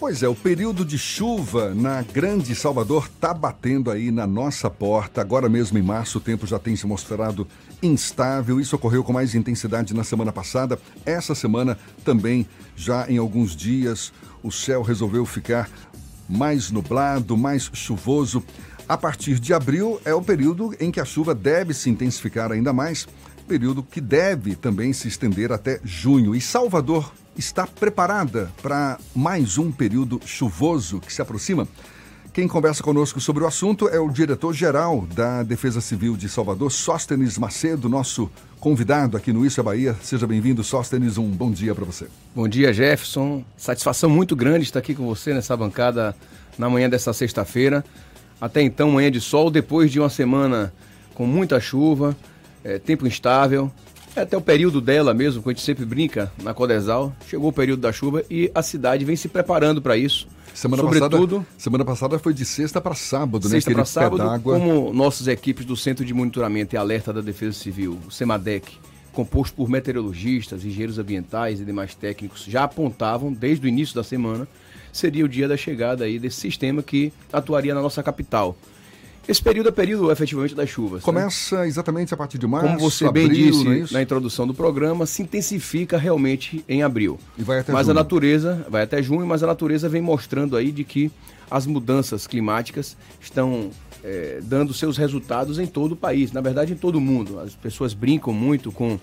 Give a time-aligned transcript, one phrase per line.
[0.00, 5.20] Pois é, o período de chuva na Grande Salvador está batendo aí na nossa porta.
[5.20, 7.46] Agora mesmo em março o tempo já tem se mostrado
[7.82, 8.58] instável.
[8.58, 10.80] Isso ocorreu com mais intensidade na semana passada.
[11.04, 14.10] Essa semana também, já em alguns dias,
[14.42, 15.68] o céu resolveu ficar
[16.26, 18.42] mais nublado, mais chuvoso.
[18.88, 22.72] A partir de abril é o período em que a chuva deve se intensificar ainda
[22.72, 23.06] mais,
[23.50, 26.36] período que deve também se estender até junho.
[26.36, 31.66] E Salvador está preparada para mais um período chuvoso que se aproxima?
[32.32, 37.36] Quem conversa conosco sobre o assunto é o diretor-geral da Defesa Civil de Salvador, Sóstenes
[37.38, 39.96] Macedo, nosso convidado aqui no Isso é Bahia.
[40.00, 41.18] Seja bem-vindo, Sóstenes.
[41.18, 42.06] Um bom dia para você.
[42.32, 43.44] Bom dia, Jefferson.
[43.56, 46.14] Satisfação muito grande estar aqui com você nessa bancada
[46.56, 47.84] na manhã dessa sexta-feira.
[48.40, 50.72] Até então, manhã de sol, depois de uma semana
[51.14, 52.16] com muita chuva,
[52.64, 53.70] é, tempo instável.
[54.14, 57.14] É até o período dela mesmo, que a gente sempre brinca na Codesal.
[57.28, 60.26] Chegou o período da chuva e a cidade vem se preparando para isso.
[60.52, 63.52] Semana Sobretudo, passada, semana passada foi de sexta para sábado, né?
[63.52, 67.98] Sexta para sábado, como nossas equipes do Centro de Monitoramento e Alerta da Defesa Civil,
[68.06, 68.72] o CEMADEC,
[69.12, 74.46] composto por meteorologistas, engenheiros ambientais e demais técnicos, já apontavam desde o início da semana,
[74.92, 78.56] seria o dia da chegada aí desse sistema que atuaria na nossa capital.
[79.28, 81.00] Esse período é período efetivamente das chuvas.
[81.00, 81.04] Né?
[81.04, 81.68] Começa né?
[81.68, 82.66] exatamente a partir de março.
[82.68, 87.18] Como você abril, bem disse é na introdução do programa, se intensifica realmente em abril.
[87.38, 87.98] E vai até mas junho.
[87.98, 91.10] a natureza, vai até junho, mas a natureza vem mostrando aí de que
[91.50, 93.70] as mudanças climáticas estão
[94.02, 97.40] é, dando seus resultados em todo o país, na verdade em todo o mundo.
[97.40, 98.98] As pessoas brincam muito com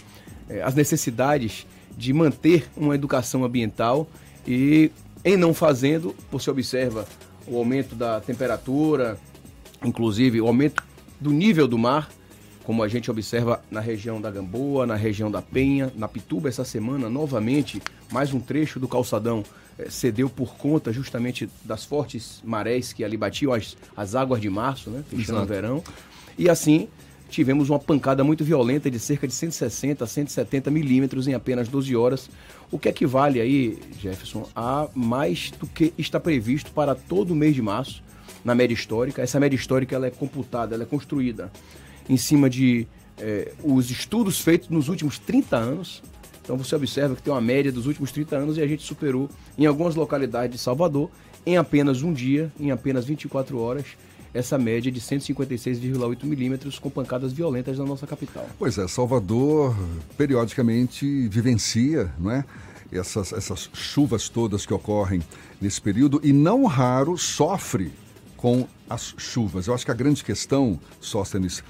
[0.50, 4.08] é, as necessidades de manter uma educação ambiental
[4.48, 4.92] e
[5.26, 7.06] em não fazendo, você observa
[7.48, 9.18] o aumento da temperatura,
[9.84, 10.84] inclusive o aumento
[11.20, 12.10] do nível do mar,
[12.64, 16.66] como a gente observa na região da Gamboa, na região da Penha, na Pituba essa
[16.66, 19.44] semana, novamente, mais um trecho do calçadão
[19.80, 24.50] eh, cedeu por conta justamente das fortes marés que ali batiam as, as águas de
[24.50, 25.82] março, né, fechando o verão.
[26.38, 26.90] E assim,
[27.30, 31.96] tivemos uma pancada muito violenta de cerca de 160 a 170 milímetros em apenas 12
[31.96, 32.30] horas,
[32.70, 37.56] o que equivale aí, Jefferson, a mais do que está previsto para todo o mês
[37.56, 38.04] de março
[38.48, 39.22] na média histórica.
[39.22, 41.52] Essa média histórica ela é computada, ela é construída
[42.10, 42.88] em cima de
[43.18, 46.02] é, os estudos feitos nos últimos 30 anos.
[46.42, 49.30] Então você observa que tem uma média dos últimos 30 anos e a gente superou
[49.58, 51.12] em algumas localidades de Salvador,
[51.46, 53.86] em apenas um dia, em apenas 24 horas,
[54.34, 58.48] essa média de 156,8 milímetros com pancadas violentas na nossa capital.
[58.58, 59.76] Pois é, Salvador
[60.18, 62.46] periodicamente vivencia, não é?
[62.90, 65.22] Essas, essas chuvas todas que ocorrem
[65.60, 67.92] nesse período e não raro sofre
[68.38, 69.68] com as chuvas.
[69.68, 71.64] Eu acho que a grande questão, Sóstenes,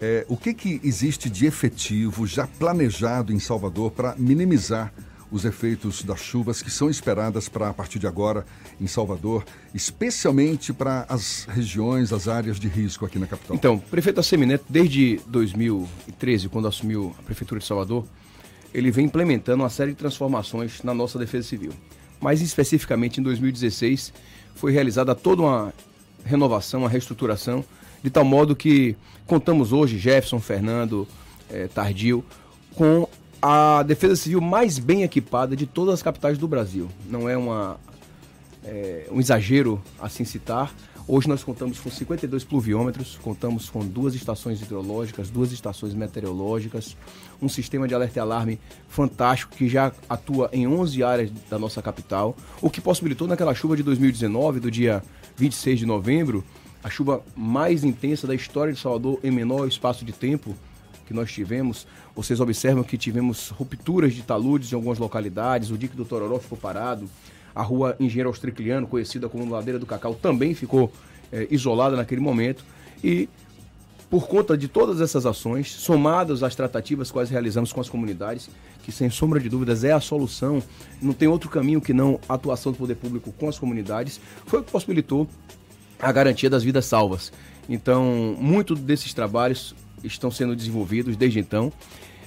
[0.00, 4.92] é o que, que existe de efetivo já planejado em Salvador para minimizar
[5.30, 8.46] os efeitos das chuvas que são esperadas para a partir de agora
[8.80, 13.56] em Salvador, especialmente para as regiões, as áreas de risco aqui na capital?
[13.56, 18.04] Então, prefeito Assemineto, desde 2013, quando assumiu a prefeitura de Salvador,
[18.72, 21.72] ele vem implementando uma série de transformações na nossa defesa civil.
[22.20, 24.12] Mais especificamente em 2016,
[24.54, 25.74] foi realizada toda uma
[26.24, 27.64] renovação, uma reestruturação,
[28.02, 28.96] de tal modo que
[29.26, 31.06] contamos hoje, Jefferson, Fernando,
[31.50, 32.24] eh, Tardio,
[32.74, 33.08] com
[33.40, 36.88] a defesa civil mais bem equipada de todas as capitais do Brasil.
[37.08, 37.78] Não é uma,
[38.64, 40.74] é, um exagero assim citar.
[41.06, 46.96] Hoje nós contamos com 52 pluviômetros, contamos com duas estações hidrológicas, duas estações meteorológicas,
[47.42, 51.82] um sistema de alerta e alarme fantástico que já atua em 11 áreas da nossa
[51.82, 55.04] capital, o que possibilitou naquela chuva de 2019, do dia
[55.36, 56.42] 26 de novembro,
[56.82, 60.56] a chuva mais intensa da história de Salvador em menor espaço de tempo
[61.04, 61.86] que nós tivemos.
[62.16, 66.56] Vocês observam que tivemos rupturas de taludes em algumas localidades, o dique do Tororó ficou
[66.56, 67.10] parado,
[67.54, 70.92] a rua Engenheiro Austricliano, conhecida como Ladeira do Cacau, também ficou
[71.32, 72.64] é, isolada naquele momento.
[73.02, 73.28] E
[74.10, 78.48] por conta de todas essas ações, somadas às tratativas quais realizamos com as comunidades,
[78.84, 80.62] que sem sombra de dúvidas é a solução,
[81.00, 84.60] não tem outro caminho que não a atuação do poder público com as comunidades, foi
[84.60, 85.28] o que possibilitou
[85.98, 87.32] a garantia das vidas salvas.
[87.68, 91.72] Então, muito desses trabalhos estão sendo desenvolvidos desde então.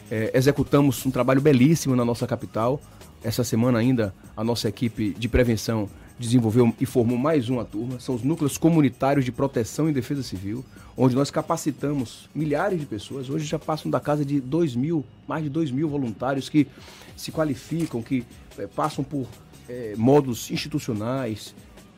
[0.10, 2.82] É, executamos um trabalho belíssimo na nossa capital.
[3.24, 8.00] Essa semana ainda a nossa equipe de prevenção desenvolveu e formou mais uma turma.
[8.00, 10.64] São os núcleos comunitários de proteção e defesa civil,
[10.96, 13.30] onde nós capacitamos milhares de pessoas.
[13.30, 16.68] Hoje já passam da casa de 2 mil, mais de 2 mil voluntários que
[17.16, 18.24] se qualificam, que
[18.58, 19.28] é, passam por
[19.70, 21.54] é, modos institucionais,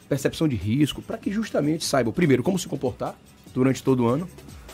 [0.08, 3.16] percepção de risco, para que justamente saibam, primeiro, como se comportar
[3.54, 4.28] durante todo o ano,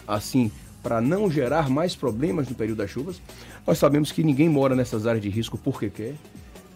[0.08, 0.52] assim,
[0.86, 3.20] para não gerar mais problemas no período das chuvas.
[3.66, 6.14] Nós sabemos que ninguém mora nessas áreas de risco porque quer.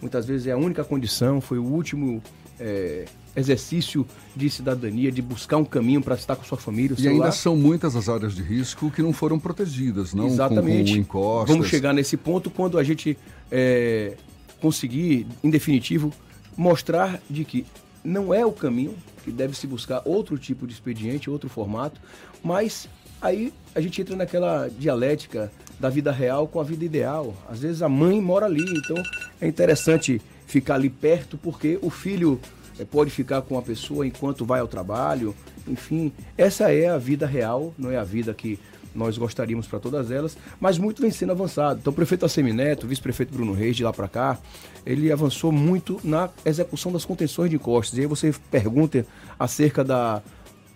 [0.02, 2.20] Muitas vezes é a única condição, foi o último
[2.58, 3.04] é,
[3.36, 4.04] exercício
[4.34, 6.96] de cidadania, de buscar um caminho para estar com sua família.
[6.98, 10.90] e ainda são muitas as áreas de risco que não foram protegidas, não Exatamente.
[10.90, 11.54] Com, com encostas.
[11.54, 13.16] Vamos chegar nesse ponto quando a gente
[13.48, 14.16] é,
[14.60, 16.12] conseguir, em definitivo,
[16.56, 17.64] mostrar de que
[18.04, 22.00] não é o caminho, que deve se buscar outro tipo de expediente, outro formato,
[22.42, 22.88] mas
[23.20, 27.34] aí a gente entra naquela dialética da vida real com a vida ideal.
[27.48, 28.96] Às vezes a mãe mora ali, então
[29.40, 32.40] é interessante ficar ali perto porque o filho
[32.78, 35.34] é, pode ficar com a pessoa enquanto vai ao trabalho.
[35.66, 38.58] Enfim, essa é a vida real, não é a vida que
[38.94, 41.80] nós gostaríamos para todas elas, mas muito vem sendo avançado.
[41.80, 44.38] Então, o prefeito Assemineto, o vice-prefeito Bruno Reis, de lá para cá,
[44.84, 47.98] ele avançou muito na execução das contenções de costas.
[47.98, 49.06] E aí você pergunta
[49.38, 50.22] acerca da,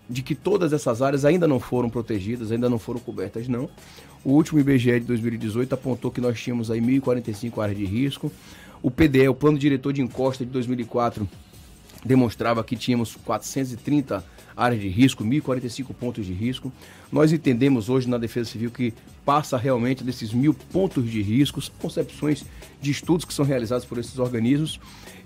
[0.09, 3.69] de que todas essas áreas ainda não foram protegidas, ainda não foram cobertas, não.
[4.25, 8.33] O último IBGE de 2018 apontou que nós tínhamos aí 1.045 áreas de risco.
[8.83, 11.29] O PDE, o Plano Diretor de Encosta de 2004,
[12.05, 14.25] demonstrava que tínhamos 430
[14.57, 16.73] áreas de risco, 1.045 pontos de risco.
[17.11, 22.45] Nós entendemos hoje na Defesa Civil que passa realmente desses mil pontos de riscos, concepções
[22.81, 24.79] de estudos que são realizados por esses organismos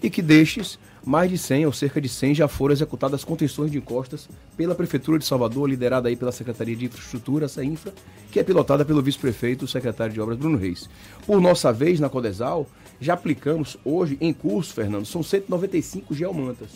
[0.02, 3.78] e que destes, mais de 100 ou cerca de 100 já foram executadas contenções de
[3.78, 7.92] encostas pela Prefeitura de Salvador, liderada aí pela Secretaria de Infraestrutura, essa infra,
[8.30, 10.88] que é pilotada pelo vice-prefeito, o secretário de Obras Bruno Reis.
[11.26, 12.66] Por nossa vez, na Codesal,
[13.00, 16.70] já aplicamos hoje em curso, Fernando, são 195 geomantas,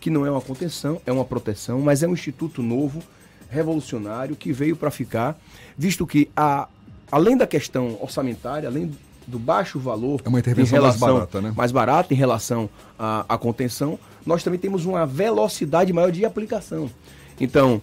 [0.00, 3.02] que não é uma contenção, é uma proteção, mas é um instituto novo,
[3.48, 5.38] revolucionário, que veio para ficar,
[5.76, 6.68] visto que a,
[7.10, 8.92] além da questão orçamentária, além
[9.26, 11.52] do baixo valor é uma intervenção relação, mais barata, né?
[11.54, 16.90] mais barata em relação à, à contenção, nós também temos uma velocidade maior de aplicação.
[17.40, 17.80] Então,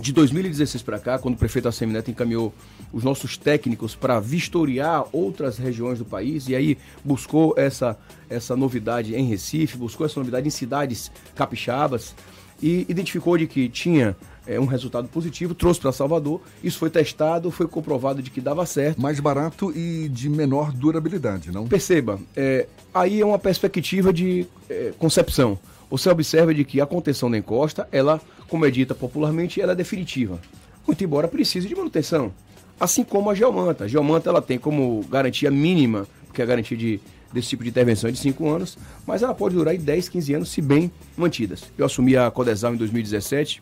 [0.00, 2.52] de 2016 para cá, quando o prefeito Assemineto encaminhou
[2.92, 7.96] os nossos técnicos para vistoriar outras regiões do país e aí buscou essa,
[8.28, 12.14] essa novidade em Recife, buscou essa novidade em cidades capixabas
[12.62, 17.50] e identificou de que tinha é, um resultado positivo, trouxe para Salvador, isso foi testado,
[17.50, 19.00] foi comprovado de que dava certo.
[19.00, 21.66] Mais barato e de menor durabilidade, não?
[21.66, 25.58] Perceba, é, aí é uma perspectiva de é, concepção.
[25.90, 28.20] Você observa de que a contenção da encosta, ela,
[28.54, 30.40] como é dita popularmente, ela é definitiva.
[30.86, 32.32] Muito embora precise de manutenção.
[32.78, 33.82] Assim como a geomanta.
[33.82, 37.00] A geomanta ela tem como garantia mínima, porque a garantia de,
[37.32, 40.50] desse tipo de intervenção é de 5 anos, mas ela pode durar 10, 15 anos
[40.50, 41.64] se bem mantidas.
[41.76, 43.60] Eu assumi a Codesal em 2017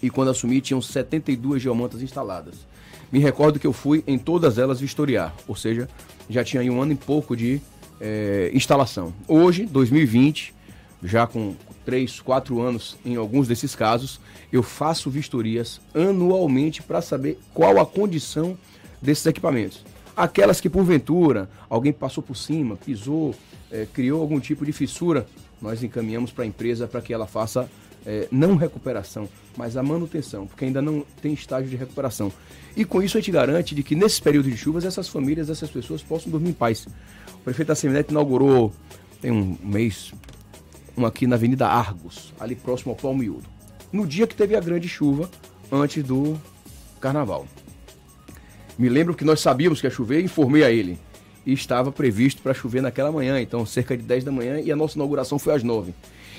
[0.00, 2.54] e quando assumi tinham 72 geomantas instaladas.
[3.10, 5.88] Me recordo que eu fui em todas elas vistoriar, ou seja,
[6.30, 7.60] já tinha aí um ano e pouco de
[8.00, 9.12] é, instalação.
[9.26, 10.54] Hoje, 2020,
[11.04, 11.54] já com
[11.84, 14.18] 3, 4 anos em alguns desses casos,
[14.50, 18.56] eu faço vistorias anualmente para saber qual a condição
[19.00, 19.84] desses equipamentos.
[20.16, 23.34] Aquelas que, porventura, alguém passou por cima, pisou,
[23.70, 25.26] é, criou algum tipo de fissura,
[25.60, 27.68] nós encaminhamos para a empresa para que ela faça
[28.06, 32.32] é, não recuperação, mas a manutenção, porque ainda não tem estágio de recuperação.
[32.76, 35.70] E com isso a gente garante de que nesses períodos de chuvas essas famílias, essas
[35.70, 36.86] pessoas possam dormir em paz.
[37.34, 38.72] O prefeito da Semineto inaugurou,
[39.20, 40.12] tem um mês,
[40.96, 43.46] um aqui na Avenida Argos, ali próximo ao Palmiúdo.
[43.92, 45.30] No dia que teve a grande chuva,
[45.70, 46.38] antes do
[47.00, 47.46] carnaval.
[48.78, 50.98] Me lembro que nós sabíamos que ia chover, informei a ele.
[51.46, 54.76] E estava previsto para chover naquela manhã, então cerca de 10 da manhã, e a
[54.76, 55.92] nossa inauguração foi às 9.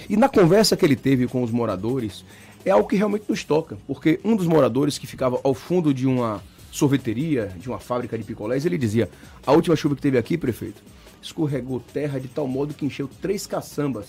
[0.09, 2.25] E na conversa que ele teve com os moradores,
[2.65, 6.07] é algo que realmente nos toca, porque um dos moradores que ficava ao fundo de
[6.07, 6.41] uma
[6.71, 9.09] sorveteria, de uma fábrica de picolés, ele dizia:
[9.45, 10.81] A última chuva que teve aqui, prefeito,
[11.21, 14.07] escorregou terra de tal modo que encheu três caçambas.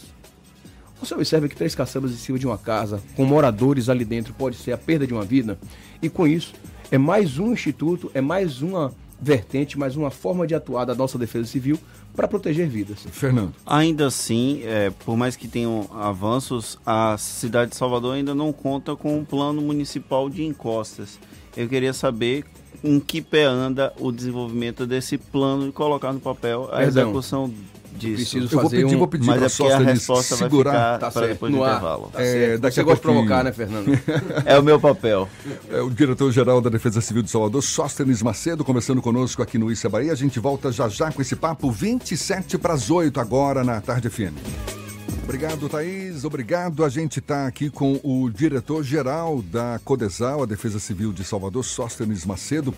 [1.00, 4.56] Você observa que três caçambas em cima de uma casa, com moradores ali dentro, pode
[4.56, 5.58] ser a perda de uma vida?
[6.00, 6.54] E com isso,
[6.90, 11.18] é mais um instituto, é mais uma vertente, mais uma forma de atuar da nossa
[11.18, 11.78] defesa civil
[12.14, 13.06] para proteger vidas.
[13.10, 13.54] Fernando.
[13.66, 18.96] Ainda assim, é, por mais que tenham avanços, a cidade de Salvador ainda não conta
[18.96, 21.18] com um plano municipal de encostas.
[21.56, 22.44] Eu queria saber
[22.82, 27.04] em que pé anda o desenvolvimento desse plano e colocar no papel a Perdão.
[27.04, 27.52] execução
[27.96, 28.38] disso.
[28.38, 28.98] Eu vou pedir, um...
[28.98, 30.72] vou pedir Mas é porque a resposta segurar.
[30.72, 32.10] vai ficar tá para depois do intervalo.
[32.12, 33.98] Tá é, daqui Você gosta de provocar, né, Fernando?
[34.44, 35.28] é o meu papel.
[35.70, 39.88] É o diretor-geral da Defesa Civil de Salvador, Sóstenes Macedo, conversando conosco aqui no Issa
[39.88, 40.12] Bahia.
[40.12, 44.08] A gente volta já já com esse papo 27 para as 8 agora na Tarde
[44.08, 44.85] FM.
[45.26, 46.24] Obrigado, Thaís.
[46.24, 46.84] Obrigado.
[46.84, 52.24] A gente está aqui com o diretor-geral da Codesal, a Defesa Civil de Salvador, Sóstenes
[52.24, 52.72] Macedo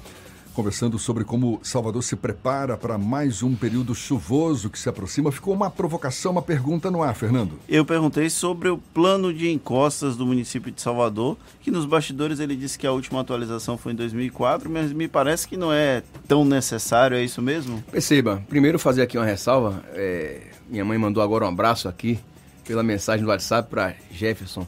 [0.55, 5.31] conversando sobre como Salvador se prepara para mais um período chuvoso que se aproxima.
[5.31, 7.53] Ficou uma provocação, uma pergunta no ar, Fernando.
[7.69, 12.57] Eu perguntei sobre o plano de encostas do município de Salvador, que nos bastidores ele
[12.57, 16.45] disse que a última atualização foi em 2004, mas me parece que não é tão
[16.45, 17.81] necessário, é isso mesmo?
[17.93, 19.81] Perceba, primeiro fazer aqui uma ressalva.
[19.93, 22.19] É, minha mãe mandou agora um abraço aqui
[22.69, 24.67] pela mensagem do WhatsApp para Jefferson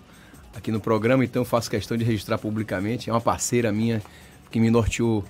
[0.56, 3.10] aqui no programa, então faço questão de registrar publicamente.
[3.10, 4.02] É uma parceira minha
[4.50, 5.22] que me norteou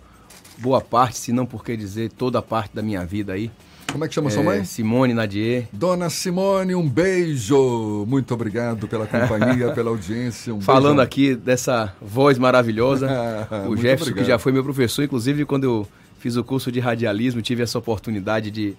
[0.56, 3.50] boa parte, se não por que dizer toda a parte da minha vida aí.
[3.90, 4.64] Como é que chama é, sua mãe?
[4.64, 5.66] Simone Nadier.
[5.72, 8.06] Dona Simone, um beijo.
[8.06, 10.54] Muito obrigado pela companhia, pela audiência.
[10.54, 13.08] Um Falando aqui dessa voz maravilhosa,
[13.68, 14.14] o Jefferson, obrigado.
[14.14, 15.88] que já foi meu professor, inclusive quando eu
[16.20, 18.76] fiz o curso de radialismo, tive essa oportunidade de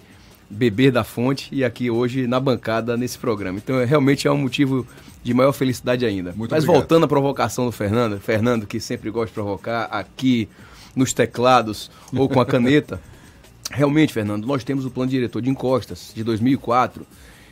[0.52, 3.58] beber da fonte e aqui hoje na bancada nesse programa.
[3.58, 4.86] Então, é, realmente é um motivo
[5.24, 6.34] de maior felicidade ainda.
[6.34, 6.82] Muito Mas obrigado.
[6.82, 10.50] voltando à provocação do Fernando, Fernando que sempre gosta de provocar aqui
[10.96, 13.02] nos teclados ou com a caneta.
[13.72, 17.06] Realmente, Fernando, nós temos o plano diretor de encostas de 2004,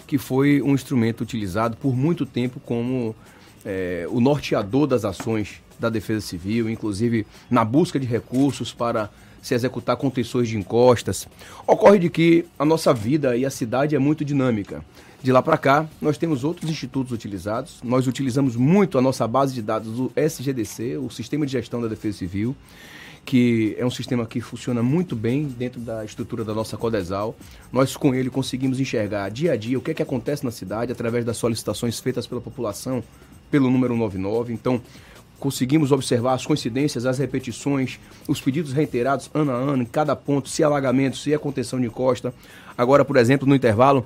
[0.05, 3.15] que foi um instrumento utilizado por muito tempo como
[3.63, 9.09] é, o norteador das ações da Defesa Civil, inclusive na busca de recursos para
[9.41, 11.27] se executar contenções de encostas.
[11.65, 14.83] Ocorre de que a nossa vida e a cidade é muito dinâmica.
[15.21, 17.79] De lá para cá, nós temos outros institutos utilizados.
[17.83, 21.87] Nós utilizamos muito a nossa base de dados do SGDC, o Sistema de Gestão da
[21.87, 22.55] Defesa Civil
[23.29, 27.35] que é um sistema que funciona muito bem dentro da estrutura da nossa Codesal.
[27.71, 30.91] Nós, com ele, conseguimos enxergar dia a dia o que é que acontece na cidade
[30.91, 33.03] através das solicitações feitas pela população
[33.51, 34.51] pelo número 99.
[34.51, 34.81] Então,
[35.39, 40.49] conseguimos observar as coincidências, as repetições, os pedidos reiterados ano a ano, em cada ponto,
[40.49, 42.33] se alagamento, se é contenção de costa.
[42.77, 44.05] Agora, por exemplo, no intervalo,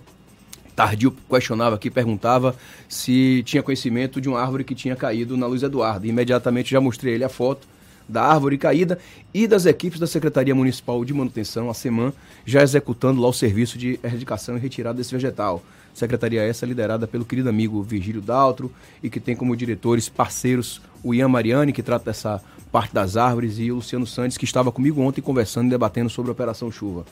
[0.75, 2.55] Tardio questionava aqui, perguntava
[2.87, 6.07] se tinha conhecimento de uma árvore que tinha caído na Luz Eduardo.
[6.07, 7.67] Imediatamente já mostrei ele a foto
[8.07, 8.99] da árvore caída
[9.33, 12.11] e das equipes da Secretaria Municipal de Manutenção, a SEMAN,
[12.45, 15.63] já executando lá o serviço de erradicação e retirada desse vegetal.
[15.93, 18.71] Secretaria essa liderada pelo querido amigo Virgílio Daltro
[19.01, 22.41] e que tem como diretores parceiros o Ian Mariani, que trata dessa
[22.71, 26.29] parte das árvores, e o Luciano Santos, que estava comigo ontem conversando e debatendo sobre
[26.29, 27.05] a Operação Chuva.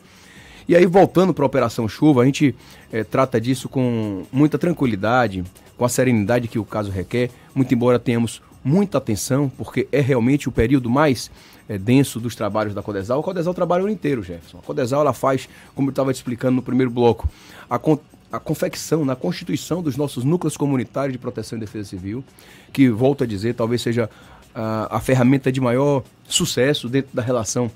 [0.68, 2.56] E aí, voltando para a Operação Chuva, a gente
[2.92, 5.44] é, trata disso com muita tranquilidade,
[5.78, 10.48] com a serenidade que o caso requer, muito embora tenhamos muita atenção, porque é realmente
[10.48, 11.32] o período mais
[11.68, 13.20] é, denso dos trabalhos da Codesal.
[13.20, 14.60] A Codesal trabalha o ano inteiro, Jefferson.
[14.60, 17.30] A Codesal ela faz, como eu estava te explicando no primeiro bloco,
[17.70, 17.80] a,
[18.32, 22.24] a confecção, na constituição dos nossos núcleos comunitários de proteção e defesa civil,
[22.72, 24.10] que, volto a dizer, talvez seja
[24.56, 27.70] a, a ferramenta de maior sucesso dentro da relação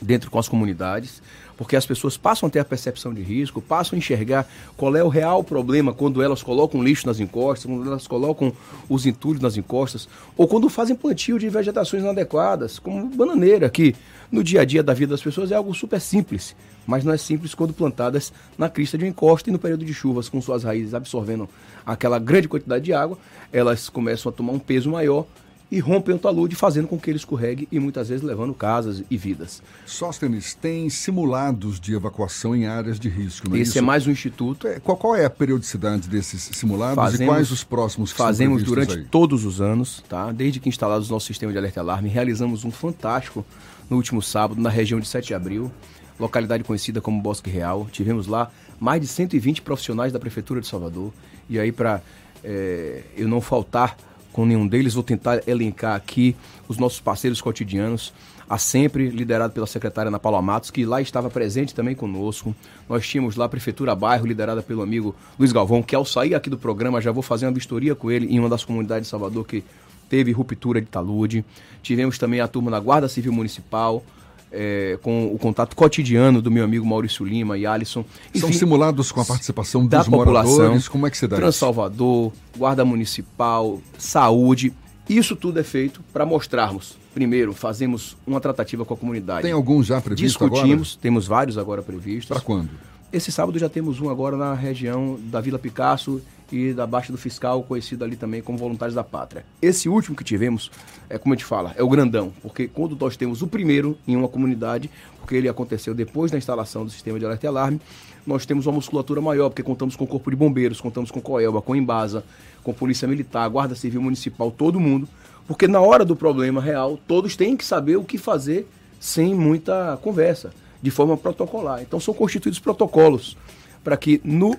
[0.00, 1.22] dentro com as comunidades
[1.60, 4.48] porque as pessoas passam a ter a percepção de risco, passam a enxergar
[4.78, 8.50] qual é o real problema quando elas colocam lixo nas encostas, quando elas colocam
[8.88, 13.94] os entulhos nas encostas, ou quando fazem plantio de vegetações inadequadas, como bananeira, que
[14.32, 17.18] no dia a dia da vida das pessoas é algo super simples, mas não é
[17.18, 20.64] simples quando plantadas na crista de uma encosta e no período de chuvas, com suas
[20.64, 21.46] raízes absorvendo
[21.84, 23.18] aquela grande quantidade de água,
[23.52, 25.26] elas começam a tomar um peso maior
[25.70, 29.16] e rompem o talude, fazendo com que ele escorregue e muitas vezes levando casas e
[29.16, 29.62] vidas.
[29.86, 33.78] Sóstenes, tem simulados de evacuação em áreas de risco, não é Esse isso?
[33.78, 34.66] é mais um instituto.
[34.66, 38.62] É, qual, qual, é a periodicidade desses simulados fazemos, e quais os próximos que Fazemos
[38.64, 39.04] durante aí?
[39.04, 40.32] todos os anos, tá?
[40.32, 43.46] Desde que instalados o nosso sistema de alerta e alarme, realizamos um fantástico
[43.88, 45.70] no último sábado, na região de 7 de abril,
[46.18, 47.88] localidade conhecida como Bosque Real.
[47.92, 51.12] Tivemos lá mais de 120 profissionais da Prefeitura de Salvador.
[51.48, 52.02] E aí, para
[52.42, 53.96] é, eu não faltar
[54.32, 54.94] com nenhum deles.
[54.94, 56.36] Vou tentar elencar aqui
[56.68, 58.12] os nossos parceiros cotidianos,
[58.48, 62.54] a sempre liderado pela secretária Ana Paula Matos, que lá estava presente também conosco.
[62.88, 66.50] Nós tínhamos lá a Prefeitura Bairro, liderada pelo amigo Luiz Galvão, que ao sair aqui
[66.50, 69.46] do programa já vou fazer uma vistoria com ele em uma das comunidades de Salvador
[69.46, 69.62] que
[70.08, 71.44] teve ruptura de talude.
[71.82, 74.04] Tivemos também a turma da Guarda Civil Municipal,
[74.52, 78.04] é, com o contato cotidiano do meu amigo Maurício Lima e Alisson.
[78.34, 80.88] Enfim, São simulados com a participação dos moradores?
[80.88, 84.72] Como é que se dá Transalvador, Guarda Municipal, Saúde.
[85.08, 86.96] Isso tudo é feito para mostrarmos.
[87.12, 89.42] Primeiro, fazemos uma tratativa com a comunidade.
[89.42, 91.02] Tem alguns já previstos Discutimos, agora?
[91.02, 92.28] temos vários agora previstos.
[92.28, 92.70] Para quando?
[93.12, 97.18] Esse sábado já temos um agora na região da Vila Picasso e da Baixa do
[97.18, 99.44] Fiscal, conhecido ali também como Voluntários da Pátria.
[99.60, 100.70] Esse último que tivemos,
[101.08, 104.16] é como a gente fala, é o grandão, porque quando nós temos o primeiro em
[104.16, 107.80] uma comunidade, porque ele aconteceu depois da instalação do sistema de alerta e alarme,
[108.26, 111.62] nós temos uma musculatura maior, porque contamos com o Corpo de Bombeiros, contamos com Coelba,
[111.62, 112.24] com Embasa,
[112.62, 115.08] com Polícia Militar, Guarda Civil Municipal, todo mundo,
[115.46, 118.68] porque na hora do problema real, todos têm que saber o que fazer
[119.00, 120.52] sem muita conversa,
[120.82, 121.82] de forma protocolar.
[121.82, 123.36] Então são constituídos protocolos
[123.82, 124.56] para que no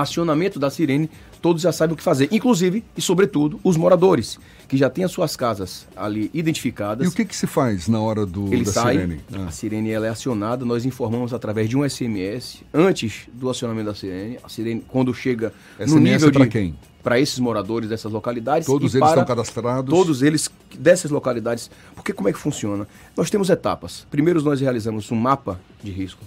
[0.00, 4.38] acionamento da sirene, todos já sabem o que fazer, inclusive e sobretudo os moradores,
[4.68, 7.06] que já têm as suas casas ali identificadas.
[7.06, 9.20] E o que, que se faz na hora do, Ele da sai, sirene?
[9.32, 9.46] Ah.
[9.46, 13.94] A sirene ela é acionada, nós informamos através de um SMS antes do acionamento da
[13.94, 14.38] sirene.
[14.42, 16.74] A sirene, quando chega SMS no nível é para de quem?
[17.02, 18.66] para esses moradores dessas localidades.
[18.66, 19.88] Todos eles estão cadastrados?
[19.88, 21.70] Todos eles dessas localidades.
[21.94, 22.86] Porque como é que funciona?
[23.16, 24.06] Nós temos etapas.
[24.10, 26.22] Primeiro nós realizamos um mapa de risco.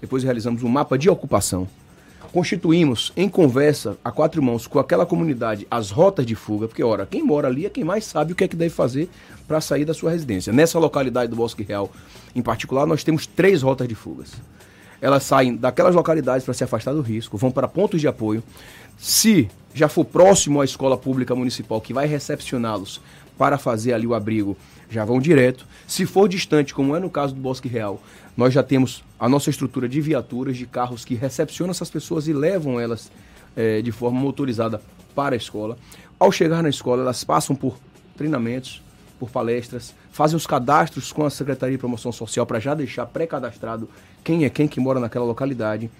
[0.00, 1.68] Depois realizamos um mapa de ocupação
[2.32, 7.06] constituímos em conversa a quatro mãos com aquela comunidade as rotas de fuga, porque, ora,
[7.06, 9.08] quem mora ali é quem mais sabe o que é que deve fazer
[9.46, 10.52] para sair da sua residência.
[10.52, 11.90] Nessa localidade do Bosque Real,
[12.34, 14.32] em particular, nós temos três rotas de fugas.
[15.00, 18.42] Elas saem daquelas localidades para se afastar do risco, vão para pontos de apoio.
[18.98, 23.00] Se já for próximo à escola pública municipal que vai recepcioná-los
[23.40, 24.54] para fazer ali o abrigo,
[24.90, 25.66] já vão direto.
[25.86, 27.98] Se for distante, como é no caso do Bosque Real,
[28.36, 32.34] nós já temos a nossa estrutura de viaturas, de carros que recepcionam essas pessoas e
[32.34, 33.10] levam elas
[33.56, 34.78] é, de forma motorizada
[35.14, 35.78] para a escola.
[36.18, 37.78] Ao chegar na escola, elas passam por
[38.14, 38.82] treinamentos,
[39.18, 43.88] por palestras, fazem os cadastros com a Secretaria de Promoção Social para já deixar pré-cadastrado
[44.22, 45.90] quem é quem que mora naquela localidade.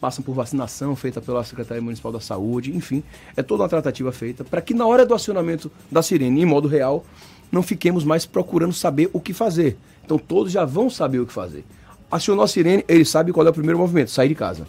[0.00, 3.02] Passam por vacinação feita pela Secretaria Municipal da Saúde, enfim,
[3.36, 6.68] é toda uma tratativa feita para que na hora do acionamento da sirene, em modo
[6.68, 7.04] real,
[7.50, 9.76] não fiquemos mais procurando saber o que fazer.
[10.04, 11.64] Então todos já vão saber o que fazer.
[12.10, 14.66] Acionou a sirene, ele sabe qual é o primeiro movimento, sair de casa.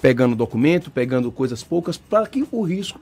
[0.00, 3.00] Pegando documento, pegando coisas poucas, para que o risco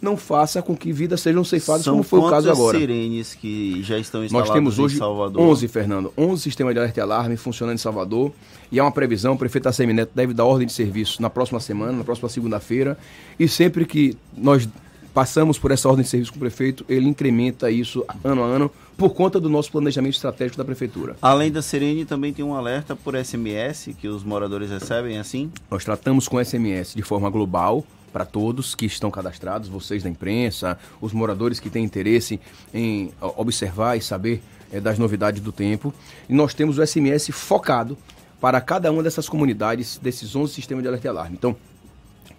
[0.00, 2.78] não faça com que vidas sejam ceifadas, São como foi o caso agora.
[2.78, 5.42] sirenes que já estão instaladas Nós temos hoje em Salvador?
[5.42, 8.32] 11, Fernando, 11 sistemas de alerta e alarme funcionando em Salvador.
[8.72, 11.92] E há uma previsão, o prefeito Assemineto deve dar ordem de serviço na próxima semana,
[11.92, 12.96] na próxima segunda-feira.
[13.38, 14.68] E sempre que nós
[15.12, 18.70] passamos por essa ordem de serviço com o prefeito, ele incrementa isso ano a ano
[18.96, 21.16] por conta do nosso planejamento estratégico da prefeitura.
[21.22, 25.50] Além da Sirene, também tem um alerta por SMS que os moradores recebem assim?
[25.70, 30.78] Nós tratamos com SMS de forma global para todos que estão cadastrados, vocês da imprensa,
[31.00, 32.40] os moradores que têm interesse
[32.72, 35.92] em observar e saber é, das novidades do tempo.
[36.28, 37.96] E nós temos o SMS focado
[38.40, 41.36] para cada uma dessas comunidades, desses 11 sistemas de alerta e alarme.
[41.36, 41.54] Então,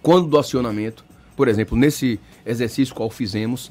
[0.02, 1.04] quando do acionamento,
[1.36, 3.70] por exemplo, nesse exercício qual fizemos,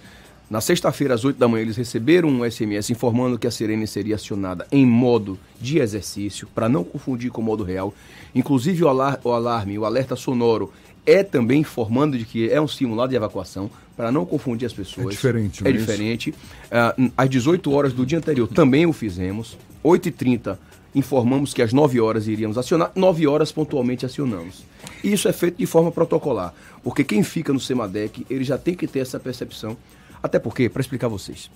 [0.51, 4.15] na sexta-feira, às 8 da manhã, eles receberam um SMS informando que a sirene seria
[4.15, 7.93] acionada em modo de exercício, para não confundir com o modo real.
[8.35, 10.73] Inclusive, o, alar o alarme, o alerta sonoro,
[11.05, 15.07] é também informando de que é um simulado de evacuação, para não confundir as pessoas.
[15.07, 16.29] É diferente, É, é diferente.
[16.31, 19.57] Uh, às 18 horas do dia anterior também o fizemos.
[19.83, 20.57] 8h30
[20.93, 24.63] informamos que às 9 horas iríamos acionar, 9 horas pontualmente acionamos.
[25.03, 28.87] Isso é feito de forma protocolar, porque quem fica no SEMADEC, ele já tem que
[28.87, 29.77] ter essa percepção.
[30.21, 31.49] Até porque, para explicar a vocês,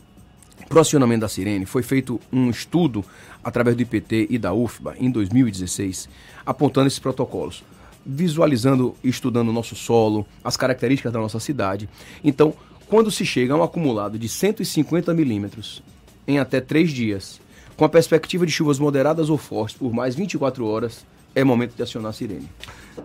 [0.67, 3.05] para o acionamento da Sirene foi feito um estudo
[3.43, 6.09] através do IPT e da UFBA em 2016,
[6.45, 7.63] apontando esses protocolos,
[8.05, 11.89] visualizando e estudando o nosso solo, as características da nossa cidade.
[12.23, 12.53] Então,
[12.87, 15.81] quando se chega a um acumulado de 150 milímetros
[16.27, 17.41] em até três dias,
[17.75, 21.83] com a perspectiva de chuvas moderadas ou fortes por mais 24 horas, é momento de
[21.83, 22.49] acionar a sirene.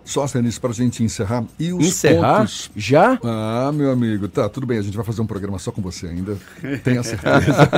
[0.05, 1.43] Só, Senis, para a gente encerrar.
[1.59, 2.39] E os encerrar?
[2.39, 2.71] pontos...
[2.75, 3.19] Já?
[3.23, 6.07] Ah, meu amigo, tá, tudo bem, a gente vai fazer um programa só com você
[6.07, 6.37] ainda,
[6.83, 7.69] tenha certeza.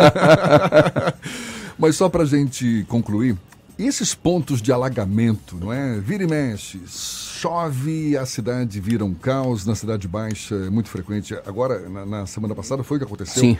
[1.77, 3.35] Mas só para a gente concluir,
[3.77, 5.99] esses pontos de alagamento, não é?
[5.99, 11.33] Vira e mexe, chove, a cidade vira um caos, na Cidade Baixa é muito frequente.
[11.45, 13.41] Agora, na, na semana passada, foi o que aconteceu.
[13.41, 13.57] Sim.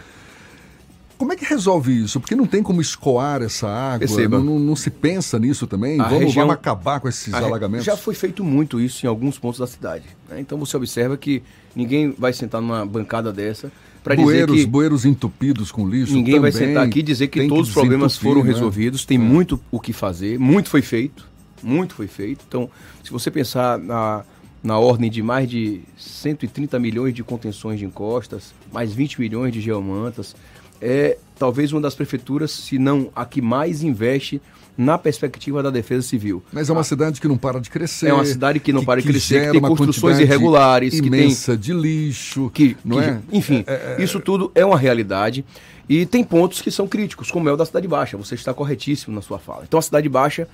[1.18, 2.20] Como é que resolve isso?
[2.20, 5.98] Porque não tem como escoar essa água, não, não, não, se pensa nisso também.
[5.98, 7.86] Vamos, região, vamos, acabar com esses alagamentos?
[7.86, 10.06] Já foi feito muito isso em alguns pontos da cidade.
[10.30, 10.40] Né?
[10.40, 11.44] Então você observa que
[11.76, 13.72] ninguém vai sentar numa bancada dessa
[14.04, 16.14] para dizer que bueiros entupidos com lixo.
[16.14, 18.52] Ninguém vai sentar aqui e dizer que todos que os problemas foram né?
[18.52, 19.06] resolvidos.
[19.06, 19.22] Tem é.
[19.22, 21.26] muito o que fazer, muito foi feito,
[21.62, 22.44] muito foi feito.
[22.48, 22.70] Então,
[23.04, 24.24] se você pensar na
[24.64, 29.60] na ordem de mais de 130 milhões de contenções de encostas, mais 20 milhões de
[29.60, 30.34] geomantas,
[30.84, 34.42] é talvez uma das prefeituras, se não a que mais investe
[34.78, 36.44] na perspectiva da defesa civil.
[36.52, 38.08] Mas é uma cidade que não para de crescer.
[38.08, 41.64] É uma cidade que não que, para de crescer, que, tem construções irregulares, imensa que
[41.64, 43.20] tem de lixo, que, não que, é?
[43.32, 45.46] Enfim, é, é, isso tudo é uma realidade
[45.88, 48.18] e tem pontos que são críticos, como é o da cidade baixa.
[48.18, 49.64] Você está corretíssimo na sua fala.
[49.68, 50.48] Então a cidade baixa,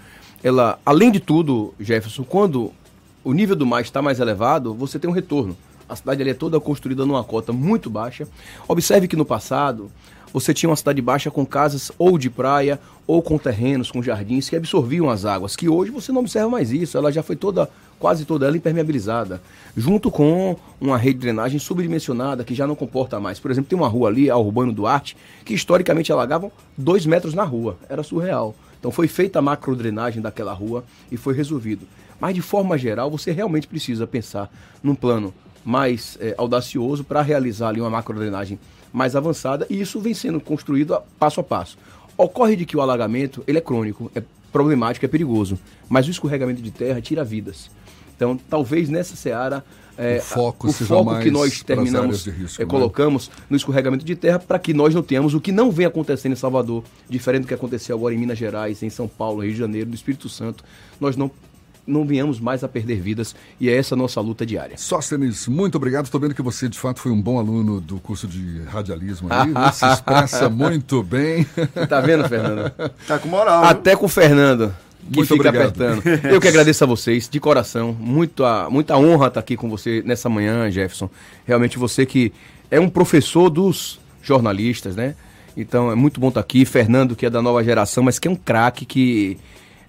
[0.44, 2.74] ela, além de tudo, Jefferson, quando
[3.24, 5.56] o nível do mar está mais elevado, você tem um retorno.
[5.88, 8.28] A cidade ali é toda construída numa cota muito baixa.
[8.68, 9.90] Observe que no passado
[10.34, 14.50] você tinha uma cidade baixa com casas ou de praia ou com terrenos, com jardins
[14.50, 17.70] que absorviam as águas, que hoje você não observa mais isso, ela já foi toda,
[17.98, 19.42] quase toda ela impermeabilizada,
[19.76, 23.40] junto com uma rede de drenagem subdimensionada que já não comporta mais.
[23.40, 27.44] Por exemplo, tem uma rua ali, a Urbano Duarte, que historicamente alagavam dois metros na
[27.44, 28.56] rua, era surreal.
[28.80, 31.86] Então foi feita a macro drenagem daquela rua e foi resolvido.
[32.20, 34.52] Mas de forma geral, você realmente precisa pensar
[34.84, 35.34] num plano
[35.66, 38.60] mais é, audacioso para realizar ali uma macro drenagem
[38.92, 41.78] mais avançada e isso vem sendo construído a, passo a passo.
[42.18, 44.22] Ocorre de que o alagamento ele é crônico, é
[44.52, 47.70] problemático, é perigoso, mas o escorregamento de terra tira vidas.
[48.16, 49.64] Então, talvez nessa seara
[49.98, 52.70] é, o foco, o foco que nós terminamos, risco, é, né?
[52.70, 56.32] colocamos no escorregamento de terra para que nós não tenhamos o que não vem acontecendo
[56.32, 59.60] em Salvador, diferente do que aconteceu agora em Minas Gerais, em São Paulo, Rio de
[59.60, 60.64] Janeiro, no Espírito Santo.
[61.02, 61.30] Nós não
[61.90, 64.78] não venhamos mais a perder vidas e é essa a nossa luta diária.
[64.78, 66.06] Sóstenes, muito obrigado.
[66.06, 69.52] Estou vendo que você de fato foi um bom aluno do curso de radialismo aí.
[69.52, 71.46] Você se expressa muito bem.
[71.88, 72.72] Tá vendo, Fernando?
[73.08, 73.64] Tá com moral.
[73.64, 74.74] Até com o Fernando.
[75.10, 75.70] Que Muito fica obrigado.
[75.70, 76.04] apertando.
[76.32, 77.96] Eu que agradeço a vocês, de coração.
[78.00, 81.10] Muita, muita honra estar aqui com você nessa manhã, Jefferson.
[81.48, 82.32] Realmente você que
[82.70, 85.16] é um professor dos jornalistas, né?
[85.58, 86.64] Então é muito bom estar aqui.
[86.66, 89.38] Fernando, que é da nova geração, mas que é um craque que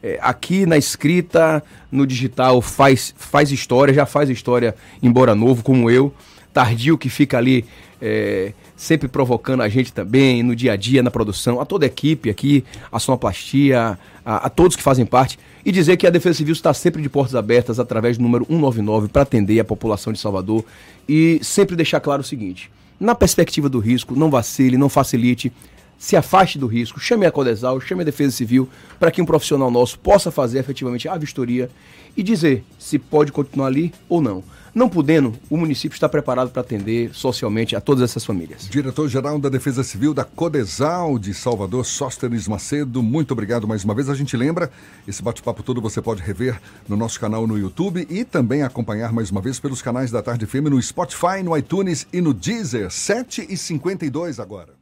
[0.03, 5.91] é, aqui na escrita, no digital, faz, faz história, já faz história, embora novo, como
[5.91, 6.13] eu.
[6.53, 7.65] Tardio, que fica ali
[8.03, 11.89] é, sempre provocando a gente também, no dia a dia, na produção, a toda a
[11.89, 15.39] equipe aqui, a sonoplastia, a, a todos que fazem parte.
[15.65, 19.09] E dizer que a Defesa Civil está sempre de portas abertas através do número 199
[19.09, 20.65] para atender a população de Salvador.
[21.09, 25.53] E sempre deixar claro o seguinte: na perspectiva do risco, não vacile, não facilite
[26.01, 28.67] se afaste do risco, chame a Codesal, chame a Defesa Civil,
[28.99, 31.71] para que um profissional nosso possa fazer efetivamente a vistoria
[32.17, 34.43] e dizer se pode continuar ali ou não.
[34.75, 38.67] Não podendo, o município está preparado para atender socialmente a todas essas famílias.
[38.71, 44.09] Diretor-geral da Defesa Civil da Codesal de Salvador, Sóstenes Macedo, muito obrigado mais uma vez.
[44.09, 44.71] A gente lembra,
[45.07, 46.59] esse bate-papo todo você pode rever
[46.89, 50.47] no nosso canal no YouTube e também acompanhar mais uma vez pelos canais da Tarde
[50.47, 54.80] FM no Spotify, no iTunes e no Deezer, 7h52 agora.